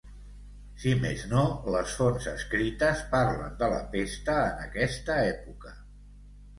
Si 0.83 0.93
més 1.01 1.25
no 1.33 1.43
les 1.75 1.93
fonts 2.01 2.31
escrites 2.33 3.05
parlen 3.13 3.55
de 3.63 3.71
la 3.77 3.85
pesta 3.95 4.43
en 4.51 4.67
aquesta 4.69 5.23
època. 5.39 5.81